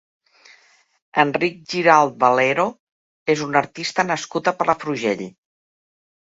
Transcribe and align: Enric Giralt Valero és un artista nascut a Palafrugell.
Enric 1.23 1.59
Giralt 1.73 2.15
Valero 2.23 2.65
és 3.35 3.45
un 3.49 3.61
artista 3.61 4.07
nascut 4.13 4.51
a 4.51 4.55
Palafrugell. 4.63 5.25